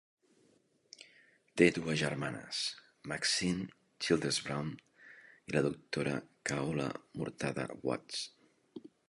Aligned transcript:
Té 1.61 1.67
dues 1.75 1.99
germanes, 2.01 2.61
Maxine 3.11 3.67
Childress 4.07 4.41
Brown 4.47 4.73
i 5.53 5.57
la 5.59 5.63
doctora 5.69 6.17
Khaula 6.53 6.89
Murtadha 7.21 7.69
Watts. 7.91 8.27